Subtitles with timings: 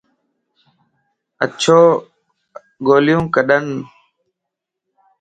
[1.43, 1.79] اچو
[2.85, 3.67] گوليو ڪڏا ن